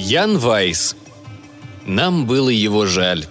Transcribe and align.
Ян 0.00 0.38
Вайс. 0.38 0.96
Нам 1.84 2.26
было 2.26 2.48
его 2.48 2.86
жаль. 2.86 3.26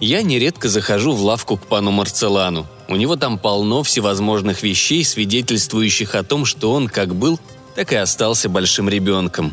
Я 0.00 0.22
нередко 0.22 0.68
захожу 0.70 1.12
в 1.12 1.22
лавку 1.22 1.58
к 1.58 1.66
пану 1.66 1.90
Марцелану. 1.90 2.66
У 2.88 2.96
него 2.96 3.16
там 3.16 3.38
полно 3.38 3.82
всевозможных 3.82 4.62
вещей, 4.62 5.04
свидетельствующих 5.04 6.14
о 6.14 6.22
том, 6.22 6.46
что 6.46 6.72
он 6.72 6.88
как 6.88 7.14
был, 7.14 7.38
так 7.74 7.92
и 7.92 7.96
остался 7.96 8.48
большим 8.48 8.88
ребенком. 8.88 9.52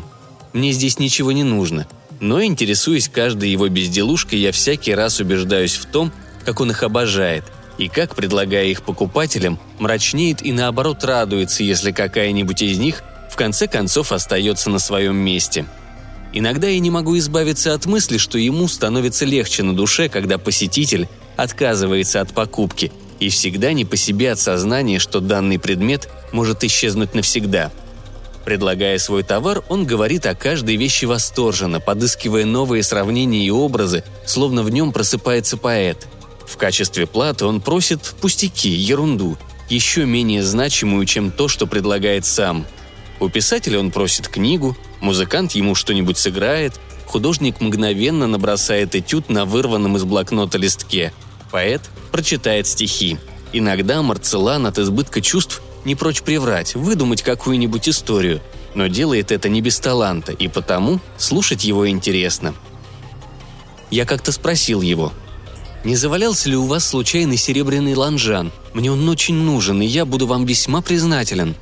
Мне 0.54 0.72
здесь 0.72 0.98
ничего 0.98 1.32
не 1.32 1.44
нужно. 1.44 1.86
Но, 2.20 2.42
интересуясь 2.42 3.10
каждой 3.10 3.50
его 3.50 3.68
безделушкой, 3.68 4.38
я 4.38 4.50
всякий 4.50 4.94
раз 4.94 5.20
убеждаюсь 5.20 5.74
в 5.74 5.84
том, 5.84 6.10
как 6.46 6.60
он 6.60 6.70
их 6.70 6.82
обожает, 6.82 7.44
и 7.82 7.88
как, 7.88 8.14
предлагая 8.14 8.66
их 8.66 8.82
покупателям, 8.82 9.58
мрачнеет 9.78 10.44
и 10.44 10.52
наоборот 10.52 11.04
радуется, 11.04 11.62
если 11.62 11.92
какая-нибудь 11.92 12.62
из 12.62 12.78
них 12.78 13.02
в 13.30 13.36
конце 13.36 13.66
концов 13.66 14.12
остается 14.12 14.70
на 14.70 14.78
своем 14.78 15.16
месте– 15.16 15.66
Иногда 16.32 16.66
я 16.66 16.78
не 16.80 16.90
могу 16.90 17.18
избавиться 17.18 17.74
от 17.74 17.84
мысли, 17.86 18.16
что 18.16 18.38
ему 18.38 18.66
становится 18.66 19.24
легче 19.24 19.62
на 19.62 19.76
душе, 19.76 20.08
когда 20.08 20.38
посетитель 20.38 21.08
отказывается 21.36 22.20
от 22.20 22.32
покупки, 22.32 22.90
и 23.20 23.28
всегда 23.28 23.72
не 23.72 23.84
по 23.84 23.96
себе 23.96 24.32
от 24.32 24.38
сознания, 24.38 24.98
что 24.98 25.20
данный 25.20 25.58
предмет 25.58 26.08
может 26.32 26.64
исчезнуть 26.64 27.14
навсегда. 27.14 27.70
Предлагая 28.46 28.98
свой 28.98 29.22
товар, 29.22 29.62
он 29.68 29.84
говорит 29.84 30.26
о 30.26 30.34
каждой 30.34 30.76
вещи 30.76 31.04
восторженно, 31.04 31.80
подыскивая 31.80 32.44
новые 32.44 32.82
сравнения 32.82 33.44
и 33.44 33.50
образы, 33.50 34.02
словно 34.26 34.62
в 34.62 34.70
нем 34.70 34.92
просыпается 34.92 35.56
поэт. 35.56 36.08
В 36.52 36.56
качестве 36.58 37.06
платы 37.06 37.46
он 37.46 37.60
просит 37.60 38.14
пустяки, 38.20 38.68
ерунду, 38.68 39.38
еще 39.68 40.04
менее 40.04 40.42
значимую, 40.42 41.06
чем 41.06 41.30
то, 41.30 41.48
что 41.48 41.66
предлагает 41.66 42.26
сам. 42.26 42.66
У 43.20 43.28
писателя 43.28 43.78
он 43.78 43.90
просит 43.90 44.28
книгу, 44.28 44.76
Музыкант 45.02 45.52
ему 45.52 45.74
что-нибудь 45.74 46.16
сыграет, 46.16 46.74
художник 47.06 47.60
мгновенно 47.60 48.28
набросает 48.28 48.94
этюд 48.94 49.28
на 49.28 49.44
вырванном 49.44 49.96
из 49.96 50.04
блокнота 50.04 50.58
листке. 50.58 51.12
Поэт 51.50 51.82
прочитает 52.12 52.68
стихи. 52.68 53.18
Иногда 53.52 54.00
Марцелан 54.00 54.64
от 54.64 54.78
избытка 54.78 55.20
чувств 55.20 55.60
не 55.84 55.96
прочь 55.96 56.22
приврать, 56.22 56.76
выдумать 56.76 57.22
какую-нибудь 57.22 57.88
историю, 57.88 58.40
но 58.76 58.86
делает 58.86 59.32
это 59.32 59.48
не 59.48 59.60
без 59.60 59.80
таланта, 59.80 60.30
и 60.30 60.46
потому 60.46 61.00
слушать 61.18 61.64
его 61.64 61.88
интересно. 61.88 62.54
Я 63.90 64.06
как-то 64.06 64.30
спросил 64.30 64.82
его, 64.82 65.12
«Не 65.84 65.96
завалялся 65.96 66.48
ли 66.48 66.56
у 66.56 66.66
вас 66.66 66.86
случайный 66.86 67.36
серебряный 67.36 67.94
ланжан? 67.94 68.52
Мне 68.72 68.92
он 68.92 69.08
очень 69.08 69.34
нужен, 69.34 69.82
и 69.82 69.86
я 69.86 70.04
буду 70.04 70.26
вам 70.26 70.44
весьма 70.46 70.80
признателен», 70.80 71.56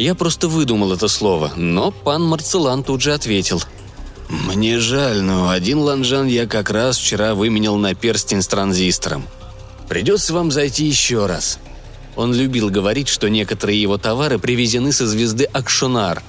я 0.00 0.14
просто 0.14 0.48
выдумал 0.48 0.94
это 0.94 1.08
слово, 1.08 1.52
но 1.56 1.90
пан 1.90 2.22
Марцелан 2.22 2.82
тут 2.84 3.02
же 3.02 3.12
ответил. 3.12 3.62
«Мне 4.30 4.78
жаль, 4.78 5.20
но 5.20 5.50
один 5.50 5.78
ланжан 5.78 6.26
я 6.26 6.46
как 6.46 6.70
раз 6.70 6.96
вчера 6.96 7.34
выменял 7.34 7.76
на 7.76 7.94
перстень 7.94 8.40
с 8.40 8.46
транзистором. 8.46 9.26
Придется 9.90 10.32
вам 10.32 10.50
зайти 10.50 10.86
еще 10.86 11.26
раз». 11.26 11.58
Он 12.16 12.32
любил 12.32 12.70
говорить, 12.70 13.08
что 13.08 13.28
некоторые 13.28 13.82
его 13.82 13.98
товары 13.98 14.38
привезены 14.38 14.90
со 14.90 15.06
звезды 15.06 15.44
Акшонар. 15.44 16.22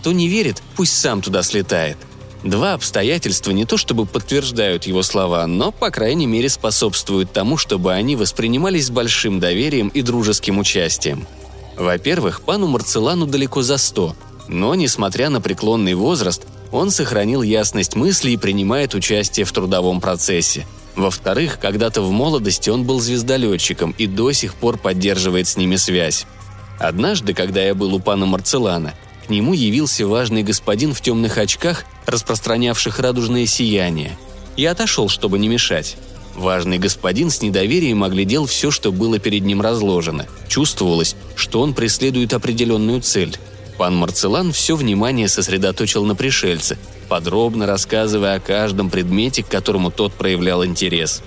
Кто 0.00 0.12
не 0.12 0.28
верит, 0.28 0.62
пусть 0.76 0.98
сам 0.98 1.22
туда 1.22 1.42
слетает. 1.42 1.96
Два 2.44 2.74
обстоятельства 2.74 3.50
не 3.50 3.64
то 3.64 3.76
чтобы 3.76 4.06
подтверждают 4.06 4.84
его 4.84 5.02
слова, 5.02 5.46
но, 5.46 5.72
по 5.72 5.90
крайней 5.90 6.26
мере, 6.26 6.48
способствуют 6.48 7.32
тому, 7.32 7.56
чтобы 7.56 7.92
они 7.92 8.14
воспринимались 8.14 8.86
с 8.86 8.90
большим 8.90 9.40
доверием 9.40 9.88
и 9.88 10.02
дружеским 10.02 10.58
участием– 10.58 11.26
во-первых, 11.76 12.42
пану 12.42 12.66
Марцелану 12.68 13.26
далеко 13.26 13.62
за 13.62 13.78
сто, 13.78 14.14
но, 14.48 14.74
несмотря 14.74 15.28
на 15.28 15.40
преклонный 15.40 15.94
возраст, 15.94 16.46
он 16.70 16.90
сохранил 16.90 17.42
ясность 17.42 17.96
мысли 17.96 18.30
и 18.30 18.36
принимает 18.36 18.94
участие 18.94 19.44
в 19.44 19.52
трудовом 19.52 20.00
процессе. 20.00 20.66
Во-вторых, 20.96 21.58
когда-то 21.60 22.02
в 22.02 22.10
молодости 22.12 22.70
он 22.70 22.84
был 22.84 23.00
звездолетчиком 23.00 23.94
и 23.98 24.06
до 24.06 24.30
сих 24.32 24.54
пор 24.54 24.78
поддерживает 24.78 25.48
с 25.48 25.56
ними 25.56 25.76
связь. 25.76 26.26
Однажды, 26.78 27.34
когда 27.34 27.62
я 27.62 27.74
был 27.74 27.94
у 27.94 27.98
пана 27.98 28.26
Марцелана, 28.26 28.94
к 29.26 29.30
нему 29.30 29.54
явился 29.54 30.06
важный 30.06 30.42
господин 30.42 30.92
в 30.92 31.00
темных 31.00 31.38
очках, 31.38 31.84
распространявших 32.06 32.98
радужное 32.98 33.46
сияние. 33.46 34.18
Я 34.56 34.72
отошел, 34.72 35.08
чтобы 35.08 35.38
не 35.38 35.48
мешать. 35.48 35.96
Важный 36.34 36.78
господин 36.78 37.30
с 37.30 37.40
недоверием 37.40 38.04
оглядел 38.04 38.46
все, 38.46 38.70
что 38.70 38.92
было 38.92 39.18
перед 39.18 39.42
ним 39.44 39.60
разложено. 39.60 40.26
Чувствовалось, 40.48 41.16
что 41.36 41.60
он 41.60 41.74
преследует 41.74 42.34
определенную 42.34 43.00
цель. 43.00 43.36
Пан 43.78 43.96
Марцелан 43.96 44.52
все 44.52 44.76
внимание 44.76 45.28
сосредоточил 45.28 46.04
на 46.04 46.14
пришельце, 46.14 46.76
подробно 47.08 47.66
рассказывая 47.66 48.36
о 48.36 48.40
каждом 48.40 48.90
предмете, 48.90 49.42
к 49.42 49.48
которому 49.48 49.90
тот 49.90 50.12
проявлял 50.12 50.64
интерес. 50.64 51.22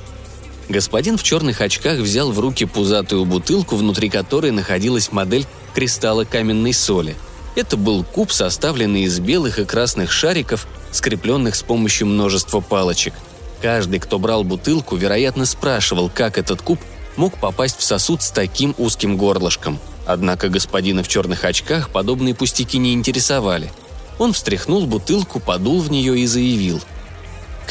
Господин 0.70 1.18
в 1.18 1.24
черных 1.24 1.62
очках 1.62 2.00
взял 2.00 2.32
в 2.32 2.40
руки 2.40 2.66
пузатую 2.66 3.26
бутылку, 3.26 3.76
внутри 3.76 4.10
которой 4.10 4.52
находилась 4.52 5.12
модель 5.12 5.46
кристалла 5.74 6.26
каменной 6.26 6.74
соли. 6.74 7.16
Это 7.58 7.76
был 7.76 8.06
куб, 8.06 8.32
составленный 8.32 9.02
из 9.02 9.20
белых 9.20 9.60
и 9.60 9.66
красных 9.66 10.14
шариков, 10.14 10.66
скрепленных 10.92 11.56
с 11.56 11.64
помощью 11.64 12.08
множества 12.08 12.62
палочек– 12.62 13.14
Каждый, 13.62 14.00
кто 14.00 14.20
брал 14.20 14.44
бутылку, 14.44 14.96
вероятно, 14.96 15.46
спрашивал, 15.46 16.10
как 16.14 16.38
этот 16.38 16.62
куб 16.62 16.80
мог 17.16 17.36
попасть 17.40 17.78
в 17.80 17.84
сосуд 17.84 18.22
с 18.22 18.30
таким 18.30 18.76
узким 18.78 19.18
горлышком. 19.18 19.80
Однако 20.06 20.50
господина 20.50 21.04
в 21.04 21.08
черных 21.08 21.44
очках 21.44 21.90
подобные 21.90 22.36
пустяки 22.36 22.78
не 22.78 22.94
интересовали. 22.94 23.72
Он 24.20 24.34
встряхнул 24.34 24.86
бутылку, 24.86 25.40
подул 25.40 25.82
в 25.82 25.92
нее 25.92 26.20
и 26.20 26.28
заявил. 26.28 26.82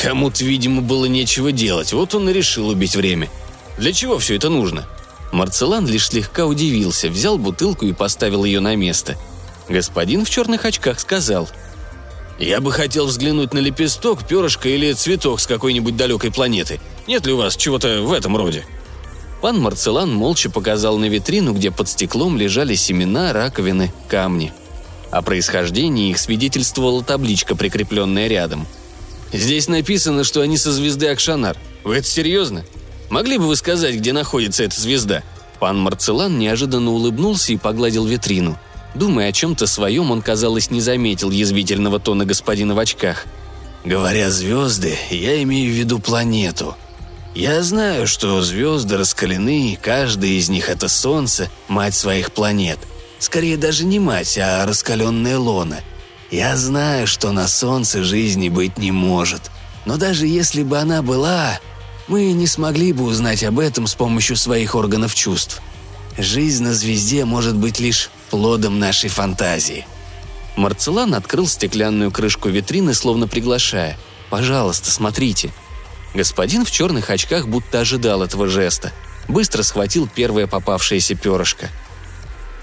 «Кому-то, 0.01 0.45
видимо, 0.45 0.83
было 0.83 1.07
нечего 1.07 1.53
делать, 1.53 1.93
вот 1.93 2.15
он 2.15 2.29
и 2.29 2.33
решил 2.33 2.69
убить 2.69 2.97
время. 2.97 3.31
Для 3.79 3.93
чего 3.93 4.19
все 4.19 4.37
это 4.37 4.51
нужно?» 4.51 4.87
Марцелан 5.33 5.87
лишь 5.87 6.09
слегка 6.09 6.47
удивился, 6.47 7.09
взял 7.09 7.39
бутылку 7.39 7.87
и 7.87 7.93
поставил 7.93 8.45
ее 8.45 8.61
на 8.61 8.77
место. 8.77 9.17
Господин 9.69 10.25
в 10.25 10.31
черных 10.31 10.65
очках 10.65 11.01
сказал– 11.01 11.49
я 12.39 12.61
бы 12.61 12.71
хотел 12.71 13.07
взглянуть 13.07 13.55
на 13.55 13.59
лепесток, 13.59 14.27
перышко 14.27 14.69
или 14.69 14.93
цветок 14.93 15.41
с 15.41 15.47
какой-нибудь 15.47 15.97
далекой 15.97 16.31
планеты. 16.31 16.81
Нет 17.07 17.25
ли 17.25 17.33
у 17.33 17.39
вас 17.39 17.57
чего-то 17.57 18.03
в 18.03 18.13
этом 18.13 18.37
роде?» 18.37 18.67
Пан 19.41 19.59
Марцелан 19.59 20.13
молча 20.13 20.51
показал 20.51 20.99
на 20.99 21.07
витрину, 21.07 21.55
где 21.55 21.71
под 21.71 21.89
стеклом 21.89 22.37
лежали 22.37 22.75
семена, 22.75 23.33
раковины, 23.33 23.93
камни. 24.09 24.53
О 25.11 25.23
происхождении 25.23 26.11
их 26.11 26.19
свидетельствовала 26.19 27.03
табличка, 27.03 27.55
прикрепленная 27.55 28.29
рядом. 28.29 28.67
«Здесь 29.33 29.69
написано, 29.69 30.25
что 30.25 30.43
они 30.43 30.59
со 30.59 30.73
звезды 30.73 31.09
Акшанар. 31.09 31.57
Вы 31.85 31.97
это 31.97 32.07
серьезно? 32.07 32.65
Могли 33.09 33.39
бы 33.39 33.47
вы 33.47 33.57
сказать, 33.57 33.95
где 33.95 34.13
находится 34.13 34.65
эта 34.65 34.79
звезда?» 34.79 35.23
Пан 35.59 35.79
Марцелан 35.79 36.39
неожиданно 36.39 36.91
улыбнулся 36.91 37.53
и 37.53 37.57
погладил 37.57 38.05
витрину. 38.05 38.59
Думая 38.97 39.29
о 39.29 39.33
чем-то 39.33 39.67
своем, 39.67 40.11
он, 40.11 40.23
казалось, 40.23 40.71
не 40.71 40.81
заметил 40.81 41.31
язвительного 41.31 42.01
тона 42.01 42.25
господина 42.25 42.75
в 42.75 42.79
очках. 42.79 43.27
«Говоря 43.85 44.31
звезды, 44.31 44.97
я 45.11 45.43
имею 45.43 45.71
в 45.71 45.77
виду 45.77 45.99
планету. 45.99 46.75
Я 47.35 47.63
знаю, 47.63 48.07
что 48.07 48.41
звезды 48.41 48.97
раскалены, 48.97 49.79
каждая 49.83 50.31
из 50.31 50.49
них— 50.49 50.69
это 50.71 50.89
Солнце, 50.89 51.51
мать 51.69 51.95
своих 51.95 52.33
планет. 52.33 52.79
Скорее 53.19 53.59
даже 53.59 53.85
не 53.85 53.99
мать, 53.99 54.39
а 54.39 54.65
раскаленная 54.65 55.37
лона. 55.37 55.81
Я 56.31 56.57
знаю, 56.57 57.07
что 57.07 57.33
на 57.33 57.49
Солнце 57.49 58.03
жизни 58.03 58.49
быть 58.49 58.79
не 58.79 58.93
может. 58.93 59.51
Но 59.85 59.99
даже 59.99 60.27
если 60.27 60.63
бы 60.63 60.79
она 60.79 61.03
была, 61.03 61.61
мы 62.09 62.33
не 62.33 62.47
смогли 62.47 62.95
бы 62.95 63.05
узнать 63.05 63.45
об 63.45 63.59
этом 63.59 63.87
с 63.87 63.95
помощью 63.95 64.37
своих 64.37 64.75
органов 64.75 65.15
чувств. 65.15 65.61
Жизнь 66.17 66.65
на 66.65 66.73
звезде 66.73 67.27
может 67.27 67.57
быть 67.57 67.79
лишь 67.79 68.11
плодом 68.27 68.79
нашей 68.79 69.11
фантазии». 69.11 69.87
Марцелан 70.57 71.15
открыл 71.15 71.47
стеклянную 71.47 72.11
крышку 72.11 72.49
витрины, 72.49 72.95
словно 72.95 73.29
приглашая. 73.29 73.99
«Пожалуйста, 74.31 74.91
смотрите». 74.91 75.53
Господин 76.15 76.65
в 76.65 76.71
черных 76.71 77.11
очках 77.11 77.47
будто 77.47 77.81
ожидал 77.81 78.23
этого 78.23 78.49
жеста. 78.49 78.93
Быстро 79.29 79.63
схватил 79.63 80.09
первое 80.13 80.47
попавшееся 80.47 81.15
перышко. 81.15 81.69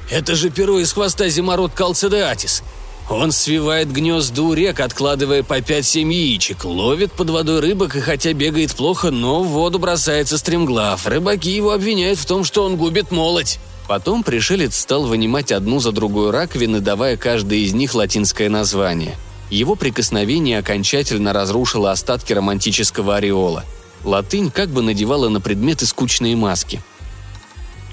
«Это 0.09 0.35
же 0.35 0.49
перо 0.49 0.79
из 0.79 0.91
хвоста 0.91 1.29
зимород 1.29 1.73
Калцедеатис. 1.73 2.63
Он 3.09 3.31
свивает 3.31 3.91
гнезда 3.91 4.41
у 4.41 4.53
рек, 4.53 4.79
откладывая 4.79 5.43
по 5.43 5.61
пять-семь 5.61 6.11
яичек, 6.11 6.63
ловит 6.63 7.11
под 7.11 7.29
водой 7.29 7.59
рыбок 7.59 7.95
и 7.95 7.99
хотя 7.99 8.33
бегает 8.33 8.73
плохо, 8.75 9.11
но 9.11 9.43
в 9.43 9.49
воду 9.49 9.77
бросается 9.77 10.37
стремглав. 10.37 11.05
Рыбаки 11.05 11.49
его 11.49 11.71
обвиняют 11.71 12.17
в 12.17 12.25
том, 12.25 12.43
что 12.43 12.63
он 12.63 12.77
губит 12.77 13.11
молоть. 13.11 13.59
Потом 13.87 14.23
пришелец 14.23 14.75
стал 14.75 15.05
вынимать 15.05 15.51
одну 15.51 15.79
за 15.79 15.91
другой 15.91 16.31
раковины, 16.31 16.79
давая 16.79 17.17
каждой 17.17 17.61
из 17.61 17.73
них 17.73 17.93
латинское 17.93 18.49
название. 18.49 19.15
Его 19.49 19.75
прикосновение 19.75 20.59
окончательно 20.59 21.33
разрушило 21.33 21.91
остатки 21.91 22.33
романтического 22.33 23.17
ореола. 23.17 23.65
Латынь 24.03 24.51
как 24.51 24.69
бы 24.69 24.81
надевала 24.81 25.29
на 25.29 25.41
предметы 25.41 25.85
скучные 25.85 26.35
маски. 26.35 26.81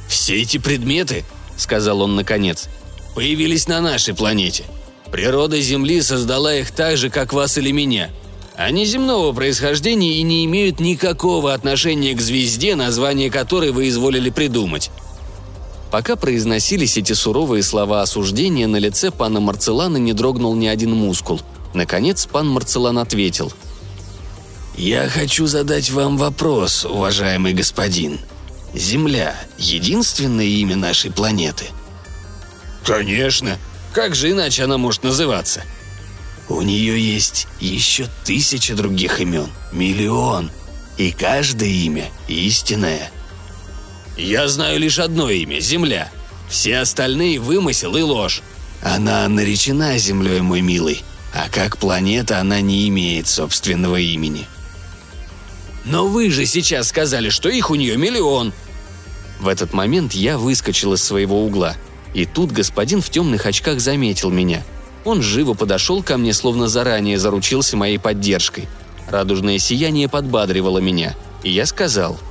«Все 0.08 0.40
эти 0.40 0.58
предметы,— 0.58 1.25
сказал 1.56 2.02
он 2.02 2.16
наконец,— 2.16 2.69
появились 3.14 3.69
на 3.69 3.81
нашей 3.81 4.14
планете. 4.14 4.64
Природа 5.12 5.60
Земли 5.60 6.02
создала 6.02 6.54
их 6.54 6.70
так 6.70 6.96
же, 6.96 7.10
как 7.10 7.32
вас 7.32 7.58
или 7.58 7.72
меня. 7.72 8.10
Они 8.56 8.84
земного 8.84 9.32
происхождения 9.32 10.14
и 10.14 10.22
не 10.22 10.44
имеют 10.44 10.81
никакого 10.81 11.52
отношения 11.52 12.14
к 12.14 12.20
звезде, 12.20 12.76
название 12.76 13.31
которой 13.31 13.70
вы 13.72 13.88
изволили 13.88 14.31
придумать. 14.31 14.90
Пока 15.90 16.14
произносились 16.14 16.96
эти 16.96 17.12
суровые 17.14 17.62
слова 17.62 18.02
осуждения, 18.02 18.69
на 18.69 18.76
лице 18.76 19.10
пана 19.10 19.40
Марцелана 19.40 19.96
не 19.96 20.12
дрогнул 20.12 20.54
ни 20.54 20.66
один 20.66 20.92
мускул. 20.92 21.40
Наконец 21.75 22.26
пан 22.26 22.48
Марцелан 22.48 22.98
ответил. 22.98 23.52
«Я 24.76 25.08
хочу 25.08 25.46
задать 25.46 25.90
вам 25.90 26.16
вопрос, 26.16 26.84
уважаемый 26.84 27.54
господин. 27.54 28.20
Земля– 28.72 29.34
единственное 29.58 30.46
имя 30.46 30.76
нашей 30.76 31.10
планеты?» 31.10 31.66
«Конечно. 32.84 33.58
Как 33.92 34.14
же 34.14 34.31
иначе 34.31 34.64
она 34.64 34.78
может 34.78 35.02
называться?» 35.02 35.62
«У 36.48 36.62
нее 36.62 37.00
есть 37.00 37.48
еще 37.60 38.06
тысяча 38.25 38.75
других 38.75 39.20
имен. 39.20 39.48
Миллион. 39.72 40.50
И 40.98 41.10
каждое 41.10 41.69
имя 41.69 42.08
истинное– 42.28 43.10
я 44.20 44.49
знаю 44.49 44.78
лишь 44.78 44.99
одно 44.99 45.31
имя– 45.31 45.61
Земля. 45.61 46.11
Все 46.49 46.78
остальные– 46.78 47.38
вымысел 47.40 47.96
и 47.96 48.02
ложь. 48.02 48.43
Она 48.82 49.28
наречена 49.28 49.99
Землей, 49.99 50.40
мой 50.40 50.61
милый, 50.61 51.02
а 51.32 51.49
как 51.49 51.78
планета 51.78 52.38
она 52.38 52.61
не 52.61 52.88
имеет 52.88 53.26
собственного 53.28 53.96
имени. 53.96 54.46
Но 55.84 56.06
вы 56.06 56.31
же 56.31 56.46
сейчас 56.46 56.88
сказали, 56.88 57.31
что 57.31 57.49
их 57.49 57.70
у 57.70 57.75
нее 57.75 57.96
миллион. 57.96 58.52
В 59.40 59.49
этот 59.49 59.72
момент 59.72 60.12
я 60.12 60.38
выскочил 60.38 60.93
из 60.93 61.02
своего 61.02 61.44
угла. 61.44 61.76
И 62.12 62.26
тут 62.26 62.52
господин 62.52 63.00
в 63.00 63.11
темных 63.11 63.46
очках 63.46 63.81
заметил 63.81 64.31
меня. 64.31 64.64
Он 65.05 65.23
живо 65.23 65.55
подошел 65.55 66.02
ко 66.02 66.19
мне, 66.19 66.34
словно 66.34 66.69
заранее 66.69 67.19
заручился 67.19 67.76
моей 67.76 67.99
поддержкой. 67.99 68.69
Радужное 69.08 69.58
сияние 69.58 70.08
подбадривало 70.08 70.78
меня, 70.78 71.16
и 71.43 71.50
я 71.50 71.64
сказал– 71.64 72.19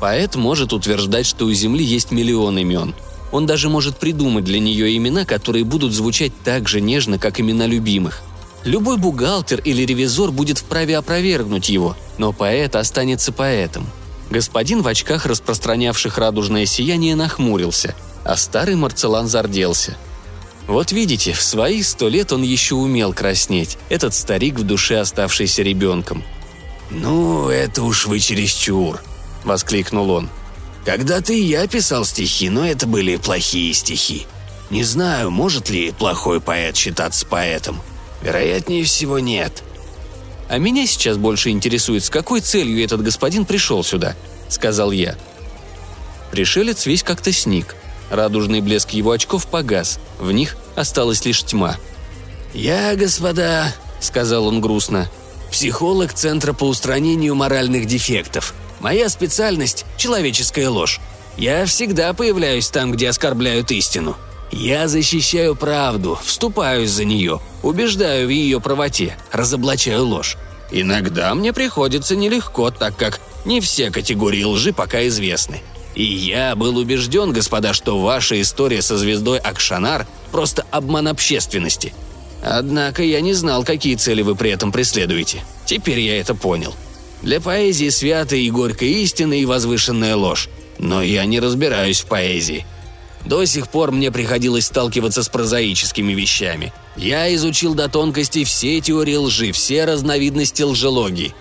Поэт 0.00 0.34
может 0.34 0.72
утверждать, 0.72 1.26
что 1.26 1.44
у 1.44 1.52
Земли 1.52 1.84
есть 1.84 2.10
миллион 2.10 2.58
имен. 2.58 2.94
Он 3.32 3.46
даже 3.46 3.68
может 3.68 3.98
придумать 3.98 4.44
для 4.44 4.58
нее 4.58 4.96
имена, 4.96 5.26
которые 5.26 5.64
будут 5.64 5.92
звучать 5.92 6.32
так 6.42 6.68
же 6.68 6.80
нежно, 6.80 7.18
как 7.18 7.38
имена 7.38 7.66
любимых. 7.66 8.22
Любой 8.64 8.96
бухгалтер 8.96 9.60
или 9.60 9.84
ревизор 9.84 10.32
будет 10.32 10.58
вправе 10.58 10.96
опровергнуть 10.96 11.68
его, 11.68 11.96
но 12.18 12.32
поэт 12.32 12.76
останется 12.76 13.30
поэтом. 13.30 13.86
Господин 14.30 14.82
в 14.82 14.88
очках, 14.88 15.26
распространявших 15.26 16.18
радужное 16.18 16.66
сияние, 16.66 17.14
нахмурился, 17.14 17.94
а 18.24 18.36
старый 18.36 18.76
Марцелан 18.76 19.28
зарделся. 19.28 19.96
Вот 20.66 20.92
видите, 20.92 21.32
в 21.32 21.42
свои 21.42 21.82
сто 21.82 22.08
лет 22.08 22.32
он 22.32 22.42
еще 22.42 22.74
умел 22.74 23.12
краснеть, 23.12 23.76
этот 23.88 24.14
старик 24.14 24.58
в 24.58 24.62
душе 24.62 24.98
оставшийся 24.98 25.62
ребенком. 25.62 26.22
«Ну, 26.90 27.48
это 27.48 27.82
уж 27.82 28.06
вы 28.06 28.18
чересчур»,– 28.18 29.02
воскликнул 29.44 30.10
он. 30.10 30.28
«Когда-то 30.84 31.32
и 31.32 31.40
я 31.40 31.66
писал 31.66 32.04
стихи, 32.04 32.48
но 32.48 32.66
это 32.66 32.86
были 32.86 33.16
плохие 33.16 33.72
стихи. 33.74 34.26
Не 34.70 34.84
знаю, 34.84 35.30
может 35.30 35.68
ли 35.68 35.92
плохой 35.92 36.40
поэт 36.40 36.76
считаться 36.76 37.26
поэтом. 37.26 37.80
Вероятнее 38.22 38.84
всего, 38.84 39.18
нет». 39.18 39.62
«А 40.48 40.58
меня 40.58 40.86
сейчас 40.86 41.16
больше 41.16 41.50
интересует, 41.50 42.04
с 42.04 42.10
какой 42.10 42.40
целью 42.40 42.82
этот 42.82 43.02
господин 43.02 43.44
пришел 43.44 43.84
сюда»,– 43.84 44.16
сказал 44.48 44.90
я. 44.90 45.16
Пришелец 46.30 46.86
весь 46.86 47.02
как-то 47.02 47.32
сник. 47.32 47.76
Радужный 48.10 48.60
блеск 48.60 48.90
его 48.90 49.12
очков 49.12 49.46
погас, 49.46 50.00
в 50.18 50.32
них 50.32 50.56
осталась 50.74 51.24
лишь 51.24 51.42
тьма. 51.42 51.76
«Я, 52.52 52.96
господа»,– 52.96 53.72
сказал 54.00 54.46
он 54.46 54.60
грустно,– 54.60 55.08
«психолог 55.52 56.12
Центра 56.12 56.52
по 56.52 56.64
устранению 56.64 57.34
моральных 57.34 57.86
дефектов. 57.86 58.54
Моя 58.80 59.10
специальность– 59.10 59.84
человеческая 59.98 60.70
ложь. 60.70 61.00
Я 61.36 61.66
всегда 61.66 62.14
появляюсь 62.14 62.68
там, 62.68 62.92
где 62.92 63.10
оскорбляют 63.10 63.70
истину. 63.70 64.16
Я 64.50 64.88
защищаю 64.88 65.54
правду, 65.54 66.18
вступаюсь 66.24 66.90
за 66.90 67.04
нее, 67.04 67.40
убеждаю 67.62 68.26
в 68.26 68.30
ее 68.30 68.60
правоте, 68.60 69.16
разоблачаю 69.30 70.04
ложь. 70.04 70.36
Иногда 70.72 71.34
мне 71.34 71.52
приходится 71.52 72.16
нелегко, 72.16 72.70
так 72.70 72.96
как 72.96 73.20
не 73.44 73.60
все 73.60 73.90
категории 73.90 74.42
лжи 74.42 74.72
пока 74.72 75.06
известны. 75.06 75.60
И 75.94 76.02
я 76.02 76.56
был 76.56 76.76
убежден, 76.78 77.32
господа, 77.32 77.74
что 77.74 78.00
ваша 78.00 78.40
история 78.40 78.80
со 78.80 78.96
звездой 78.96 79.38
Акшанар– 79.38 80.06
просто 80.32 80.64
обман 80.70 81.08
общественности. 81.08 81.92
Однако 82.42 83.02
я 83.02 83.20
не 83.20 83.34
знал, 83.34 83.64
какие 83.64 83.96
цели 83.96 84.22
вы 84.22 84.34
при 84.34 84.50
этом 84.50 84.72
преследуете. 84.72 85.42
Теперь 85.66 86.00
я 86.00 86.18
это 86.18 86.34
понял– 86.34 86.74
для 87.22 87.40
поэзии 87.40 87.88
святая 87.88 88.40
и 88.40 88.50
горькая 88.50 88.88
истина 88.88 89.34
и 89.34 89.44
возвышенная 89.44 90.16
ложь. 90.16 90.48
Но 90.78 91.02
я 91.02 91.24
не 91.26 91.40
разбираюсь 91.40 92.00
в 92.00 92.06
поэзии. 92.06 92.64
До 93.24 93.44
сих 93.44 93.68
пор 93.68 93.92
мне 93.92 94.10
приходилось 94.10 94.66
сталкиваться 94.66 95.22
с 95.22 95.28
прозаическими 95.28 96.12
вещами. 96.12 96.72
Я 96.96 97.32
изучил 97.34 97.74
до 97.74 97.88
тонкостей 97.88 98.44
все 98.44 98.80
теории 98.80 99.16
лжи, 99.16 99.52
все 99.52 99.84
разновидности 99.84 100.62
лжелогии. 100.62 101.34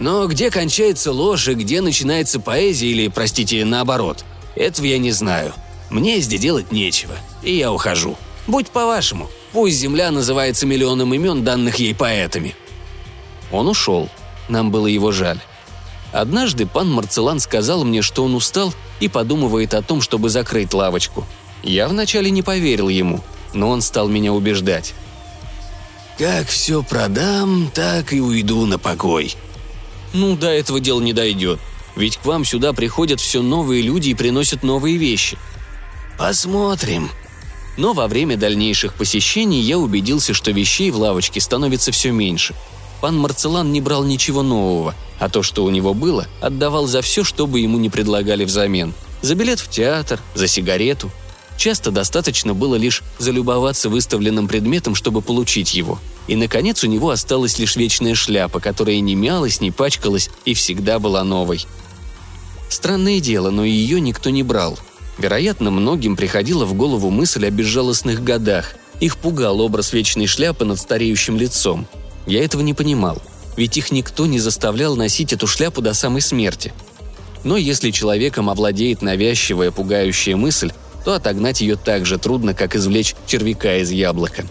Но 0.00 0.26
где 0.26 0.50
кончается 0.50 1.12
ложь 1.12 1.46
и 1.48 1.54
где 1.54 1.82
начинается 1.82 2.40
поэзия 2.40 2.88
или, 2.88 3.08
простите, 3.08 3.64
наоборот, 3.64 4.24
этого 4.56 4.86
я 4.86 4.98
не 4.98 5.12
знаю. 5.12 5.52
Мне 5.90 6.20
здесь 6.20 6.40
делать 6.40 6.72
нечего, 6.72 7.14
и 7.42 7.54
я 7.54 7.72
ухожу. 7.72 8.16
Будь 8.46 8.68
по-вашему, 8.68 9.30
пусть 9.52 9.76
Земля 9.76 10.10
называется 10.10 10.66
миллионом 10.66 11.14
имен, 11.14 11.44
данных 11.44 11.76
ей 11.76 11.94
поэтами». 11.94 12.56
Он 13.52 13.68
ушел. 13.68 14.08
Нам 14.50 14.72
было 14.72 14.88
его 14.88 15.12
жаль. 15.12 15.38
Однажды 16.12 16.66
пан 16.66 16.90
Марцелан 16.90 17.38
сказал 17.38 17.84
мне, 17.84 18.02
что 18.02 18.24
он 18.24 18.34
устал 18.34 18.74
и 18.98 19.06
подумывает 19.06 19.74
о 19.74 19.82
том, 19.82 20.02
чтобы 20.02 20.28
закрыть 20.28 20.74
лавочку. 20.74 21.24
Я 21.62 21.86
вначале 21.86 22.30
не 22.30 22.42
поверил 22.42 22.88
ему, 22.88 23.22
но 23.54 23.70
он 23.70 23.80
стал 23.80 24.08
меня 24.08 24.32
убеждать. 24.32 24.92
«Как 26.18 26.48
все 26.48 26.82
продам, 26.82 27.70
так 27.72 28.12
и 28.12 28.20
уйду 28.20 28.66
на 28.66 28.78
покой». 28.78 29.36
«Ну, 30.12 30.36
до 30.36 30.48
этого 30.48 30.80
дела 30.80 31.00
не 31.00 31.12
дойдет. 31.12 31.60
Ведь 31.94 32.16
к 32.16 32.26
вам 32.26 32.44
сюда 32.44 32.72
приходят 32.72 33.20
все 33.20 33.42
новые 33.42 33.82
люди 33.82 34.10
и 34.10 34.14
приносят 34.14 34.64
новые 34.64 34.96
вещи». 34.96 35.38
«Посмотрим», 36.18 37.08
но 37.76 37.92
во 37.92 38.08
время 38.08 38.36
дальнейших 38.36 38.94
посещений 38.94 39.60
я 39.60 39.78
убедился, 39.78 40.34
что 40.34 40.50
вещей 40.50 40.90
в 40.90 40.96
лавочке 40.96 41.40
становится 41.40 41.92
все 41.92 42.10
меньше– 42.10 42.56
пан 43.00 43.18
Марцелан 43.18 43.72
не 43.72 43.80
брал 43.80 44.04
ничего 44.04 44.42
нового, 44.42 44.94
а 45.18 45.28
то, 45.28 45.42
что 45.42 45.64
у 45.64 45.70
него 45.70 45.94
было, 45.94 46.26
отдавал 46.40 46.86
за 46.86 47.02
все, 47.02 47.24
что 47.24 47.46
бы 47.46 47.60
ему 47.60 47.78
не 47.78 47.88
предлагали 47.88 48.44
взамен. 48.44 48.92
За 49.22 49.34
билет 49.34 49.60
в 49.60 49.68
театр, 49.68 50.20
за 50.34 50.46
сигарету. 50.46 51.10
Часто 51.56 51.90
достаточно 51.90 52.54
было 52.54 52.76
лишь 52.76 53.02
залюбоваться 53.18 53.90
выставленным 53.90 54.48
предметом, 54.48 54.94
чтобы 54.94 55.20
получить 55.20 55.74
его. 55.74 55.98
И, 56.26 56.36
наконец, 56.36 56.84
у 56.84 56.86
него 56.86 57.10
осталась 57.10 57.58
лишь 57.58 57.76
вечная 57.76 58.14
шляпа, 58.14 58.60
которая 58.60 59.00
не 59.00 59.14
мялась, 59.14 59.60
не 59.60 59.70
пачкалась 59.70 60.30
и 60.46 60.54
всегда 60.54 60.98
была 60.98 61.22
новой. 61.22 61.66
Странное 62.70 63.20
дело, 63.20 63.50
но 63.50 63.64
ее 63.64 64.00
никто 64.00 64.30
не 64.30 64.42
брал. 64.42 64.78
Вероятно, 65.18 65.70
многим 65.70 66.16
приходила 66.16 66.64
в 66.64 66.72
голову 66.72 67.10
мысль 67.10 67.44
о 67.44 67.50
безжалостных 67.50 68.24
годах. 68.24 68.74
Их 69.00 69.18
пугал 69.18 69.60
образ 69.60 69.92
вечной 69.92 70.26
шляпы 70.26 70.64
над 70.64 70.78
стареющим 70.78 71.36
лицом– 71.36 71.86
я 72.30 72.44
этого 72.44 72.62
не 72.62 72.74
понимал, 72.74 73.20
ведь 73.56 73.76
их 73.76 73.90
никто 73.90 74.26
не 74.26 74.38
заставлял 74.38 74.94
носить 74.94 75.32
эту 75.32 75.46
шляпу 75.48 75.82
до 75.82 75.94
самой 75.94 76.20
смерти. 76.20 76.72
Но 77.42 77.56
если 77.56 77.90
человеком 77.90 78.48
овладеет 78.48 79.02
навязчивая 79.02 79.72
пугающая 79.72 80.36
мысль, 80.36 80.70
то 81.04 81.14
отогнать 81.14 81.60
ее 81.60 81.76
так 81.76 82.06
же 82.06 82.18
трудно, 82.18 82.54
как 82.54 82.76
извлечь 82.76 83.16
червяка 83.26 83.78
из 83.78 83.90
яблока. 83.90 84.44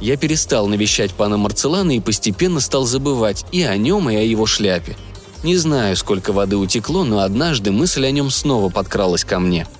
Я 0.00 0.18
перестал 0.18 0.66
навещать 0.66 1.12
пана 1.12 1.38
Марцелана 1.38 1.96
и 1.96 2.00
постепенно 2.00 2.60
стал 2.60 2.84
забывать 2.84 3.46
и 3.50 3.62
о 3.62 3.76
нем, 3.78 4.10
и 4.10 4.16
о 4.16 4.20
его 4.20 4.44
шляпе. 4.44 4.94
Не 5.42 5.56
знаю, 5.56 5.96
сколько 5.96 6.32
воды 6.32 6.56
утекло, 6.56 7.04
но 7.04 7.20
однажды 7.20 7.72
мысль 7.72 8.04
о 8.04 8.10
нем 8.10 8.30
снова 8.30 8.68
подкралась 8.68 9.24
ко 9.24 9.38
мне– 9.38 9.66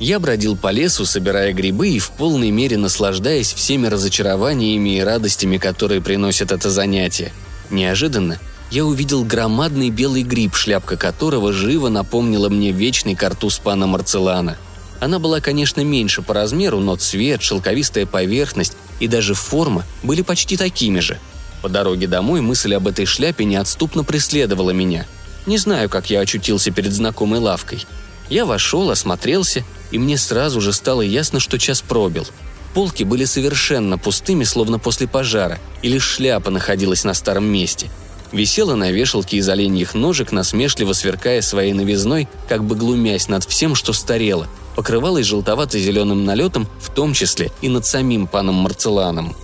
я 0.00 0.18
бродил 0.18 0.56
по 0.56 0.70
лесу, 0.72 1.04
собирая 1.04 1.52
грибы 1.52 1.90
и 1.90 1.98
в 1.98 2.10
полной 2.10 2.50
мере 2.50 2.78
наслаждаясь 2.78 3.52
всеми 3.52 3.86
разочарованиями 3.86 4.96
и 4.96 5.00
радостями, 5.02 5.58
которые 5.58 6.00
приносит 6.00 6.52
это 6.52 6.70
занятие. 6.70 7.32
Неожиданно 7.68 8.38
я 8.70 8.86
увидел 8.86 9.24
громадный 9.24 9.90
белый 9.90 10.22
гриб, 10.22 10.54
шляпка 10.54 10.96
которого 10.96 11.52
живо 11.52 11.90
напомнила 11.90 12.48
мне 12.48 12.72
вечный 12.72 13.14
картуз 13.14 13.58
пана 13.58 13.86
Марцелана. 13.86 14.56
Она 15.00 15.18
была, 15.18 15.40
конечно, 15.40 15.82
меньше 15.82 16.22
по 16.22 16.32
размеру, 16.32 16.80
но 16.80 16.96
цвет, 16.96 17.42
шелковистая 17.42 18.06
поверхность 18.06 18.76
и 19.00 19.06
даже 19.06 19.34
форма 19.34 19.84
были 20.02 20.22
почти 20.22 20.56
такими 20.56 21.00
же. 21.00 21.18
По 21.62 21.68
дороге 21.68 22.06
домой 22.06 22.40
мысль 22.40 22.74
об 22.74 22.88
этой 22.88 23.04
шляпе 23.04 23.44
неотступно 23.44 24.02
преследовала 24.02 24.70
меня. 24.70 25.06
Не 25.44 25.58
знаю, 25.58 25.90
как 25.90 26.08
я 26.08 26.20
очутился 26.20 26.70
перед 26.70 26.92
знакомой 26.94 27.38
лавкой– 27.38 27.84
Я 28.30 28.46
вошел, 28.46 28.90
осмотрелся, 28.90 29.64
и 29.90 29.98
мне 29.98 30.16
сразу 30.18 30.60
же 30.60 30.72
стало 30.72 31.02
ясно, 31.02 31.40
что 31.40 31.58
час 31.58 31.80
пробил. 31.80 32.26
Полки 32.74 33.02
были 33.02 33.24
совершенно 33.24 33.98
пустыми, 33.98 34.44
словно 34.44 34.78
после 34.78 35.08
пожара, 35.08 35.58
и 35.82 35.88
лишь 35.88 36.04
шляпа 36.04 36.50
находилась 36.50 37.04
на 37.04 37.14
старом 37.14 37.44
месте. 37.44 37.88
Висела 38.32 38.76
на 38.76 38.92
вешалке 38.92 39.38
из 39.38 39.48
оленьих 39.48 39.94
ножек, 39.94 40.30
насмешливо 40.30 40.92
сверкая 40.92 41.42
своей 41.42 41.72
новизной, 41.72 42.28
как 42.48 42.62
бы 42.62 42.76
глумясь 42.76 43.28
над 43.28 43.44
всем, 43.44 43.74
что 43.74 43.92
старело, 43.92 44.46
покрывалась 44.76 45.26
желтовато-зеленым 45.26 46.24
налетом, 46.24 46.68
в 46.80 46.94
том 46.94 47.12
числе 47.12 47.50
и 47.60 47.68
над 47.68 47.84
самим 47.84 48.28
паном 48.28 48.54
Марцеланом. 48.56 49.34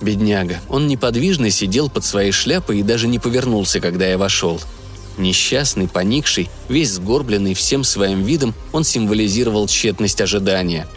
Бедняга, 0.00 0.60
он 0.70 0.88
неподвижно 0.88 1.50
сидел 1.50 1.90
под 1.90 2.06
своей 2.06 2.32
шляпой 2.32 2.78
и 2.78 2.82
даже 2.82 3.06
не 3.06 3.18
повернулся, 3.18 3.80
когда 3.80 4.06
я 4.06 4.16
вошел– 4.16 4.58
Несчастный, 5.20 5.86
поникший, 5.86 6.48
весь 6.70 6.92
сгорбленный 6.92 7.52
всем 7.52 7.84
своим 7.84 8.22
видом, 8.22 8.54
он 8.72 8.84
символизировал 8.84 9.68
тщетность 9.68 10.18
ожидания. 10.22 10.88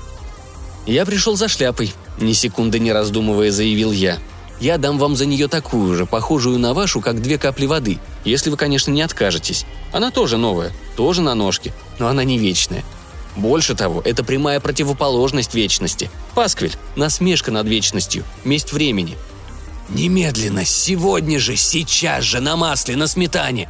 «Я 0.85 1.05
пришел 1.05 1.35
за 1.35 1.49
шляпой»,– 1.49 1.93
ни 2.21 2.31
секунды 2.31 2.79
не 2.79 2.93
раздумывая 2.93 3.51
заявил 3.51 3.91
я. 3.91 4.19
«Я 4.61 4.77
дам 4.77 4.97
вам 4.97 5.17
за 5.17 5.25
нее 5.25 5.49
такую 5.49 5.97
же, 5.97 6.05
похожую 6.05 6.57
на 6.57 6.73
вашу, 6.73 7.01
как 7.01 7.21
две 7.21 7.37
капли 7.37 7.65
воды, 7.65 7.99
если 8.23 8.49
вы, 8.49 8.55
конечно, 8.55 8.91
не 8.91 9.01
откажетесь. 9.01 9.65
Она 9.91 10.09
тоже 10.09 10.37
новая, 10.37 10.71
тоже 10.95 11.21
на 11.21 11.35
ножке, 11.35 11.73
но 11.99 12.07
она 12.07 12.23
не 12.23 12.37
вечная. 12.37 12.85
Больше 13.35 13.75
того, 13.75 14.01
это 14.05 14.23
прямая 14.23 14.61
противоположность 14.61 15.53
вечности. 15.53 16.09
Пасквиль– 16.33 16.77
насмешка 16.95 17.51
над 17.51 17.67
вечностью, 17.67 18.23
месть 18.45 18.71
времени». 18.71 19.17
«Немедленно, 19.89 20.63
сегодня 20.63 21.39
же, 21.39 21.57
сейчас 21.57 22.23
же, 22.23 22.39
на 22.39 22.55
масле, 22.55 22.95
на 22.95 23.07
сметане!» 23.07 23.67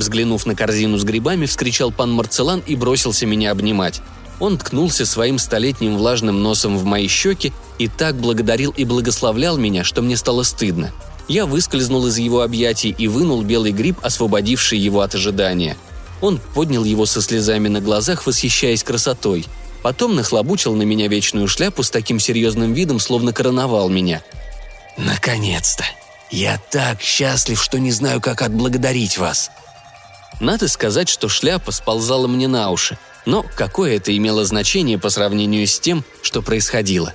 Взглянув 0.00 0.46
на 0.46 0.54
корзину 0.54 0.96
с 0.96 1.04
грибами, 1.04 1.44
вскричал 1.44 1.92
пан 1.92 2.10
Марцелан 2.10 2.62
и 2.66 2.74
бросился 2.74 3.26
меня 3.26 3.50
обнимать. 3.50 4.00
Он 4.38 4.56
ткнулся 4.56 5.04
своим 5.04 5.38
столетним 5.38 5.98
влажным 5.98 6.42
носом 6.42 6.78
в 6.78 6.84
мои 6.84 7.06
щеки 7.06 7.52
и 7.78 7.86
так 7.86 8.16
благодарил 8.16 8.70
и 8.70 8.86
благословлял 8.86 9.58
меня, 9.58 9.84
что 9.84 10.00
мне 10.00 10.16
стало 10.16 10.42
стыдно. 10.42 10.90
Я 11.28 11.44
выскользнул 11.44 12.06
из 12.06 12.16
его 12.16 12.40
объятий 12.40 12.94
и 12.96 13.08
вынул 13.08 13.42
белый 13.42 13.72
гриб, 13.72 13.98
освободивший 14.00 14.78
его 14.78 15.02
от 15.02 15.14
ожидания. 15.14 15.76
Он 16.22 16.40
поднял 16.54 16.84
его 16.84 17.04
со 17.04 17.20
слезами 17.20 17.68
на 17.68 17.82
глазах, 17.82 18.26
восхищаясь 18.26 18.82
красотой. 18.82 19.44
Потом 19.82 20.16
нахлобучил 20.16 20.74
на 20.74 20.82
меня 20.84 21.08
вечную 21.08 21.46
шляпу 21.46 21.82
с 21.82 21.90
таким 21.90 22.18
серьезным 22.18 22.72
видом, 22.72 23.00
словно 23.00 23.34
короновал 23.34 23.90
меня. 23.90 24.22
«Наконец-то! 24.96 25.84
Я 26.30 26.58
так 26.70 27.02
счастлив, 27.02 27.62
что 27.62 27.78
не 27.78 27.92
знаю, 27.92 28.22
как 28.22 28.40
отблагодарить 28.40 29.18
вас!» 29.18 29.50
Надо 30.38 30.68
сказать, 30.68 31.08
что 31.08 31.28
шляпа 31.28 31.72
сползала 31.72 32.26
мне 32.26 32.46
на 32.48 32.70
уши, 32.70 32.98
но 33.26 33.44
какое 33.56 33.96
это 33.96 34.16
имело 34.16 34.44
значение 34.44 34.98
по 34.98 35.10
сравнению 35.10 35.66
с 35.66 35.78
тем, 35.80 36.04
что 36.22 36.42
происходило? 36.42 37.12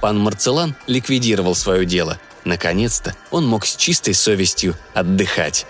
Пан 0.00 0.18
Марцелан 0.18 0.74
ликвидировал 0.86 1.54
свое 1.54 1.84
дело. 1.84 2.18
Наконец-то 2.44 3.14
он 3.30 3.46
мог 3.46 3.64
с 3.66 3.74
чистой 3.76 4.14
совестью 4.14 4.76
отдыхать. 4.92 5.66